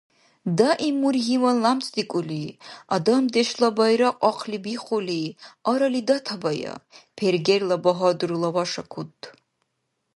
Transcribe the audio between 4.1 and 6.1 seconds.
ахъли бихули арали